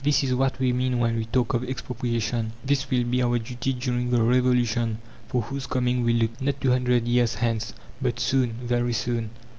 This 0.03 0.23
is 0.23 0.33
what 0.33 0.57
we 0.57 0.73
mean 0.73 0.97
when 0.97 1.15
we 1.15 1.25
talk 1.25 1.53
of 1.53 1.63
Expropriation; 1.63 2.53
this 2.65 2.89
will 2.89 3.03
be 3.03 3.21
our 3.21 3.37
duty 3.37 3.71
during 3.73 4.09
the 4.09 4.23
Revolution, 4.23 4.97
for 5.27 5.43
whose 5.43 5.67
coming 5.67 6.03
we 6.03 6.11
look, 6.13 6.41
not 6.41 6.59
two 6.59 6.71
hundred 6.71 7.07
years 7.07 7.35
hence, 7.35 7.73
but 8.01 8.19
soon, 8.19 8.53
very 8.65 8.93
soon. 8.93 9.29